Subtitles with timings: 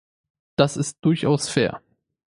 [0.55, 1.79] Das ist durchaus fair.